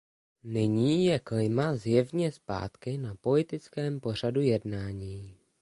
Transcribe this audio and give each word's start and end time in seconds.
Nyní 0.43 1.05
je 1.05 1.19
klima 1.19 1.75
zjevně 1.75 2.31
zpátky 2.31 2.97
na 2.97 3.15
politickém 3.15 3.99
pořadu 3.99 4.41
jednání. 4.41 5.37